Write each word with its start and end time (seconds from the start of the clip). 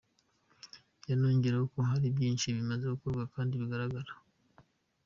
Yanongeyeho 1.09 1.63
ko 1.73 1.79
hari 1.89 2.05
byinshi 2.15 2.55
bimaze 2.55 2.83
gukorwa 2.93 3.23
kandi 3.33 3.53
bigaragara. 3.61 4.11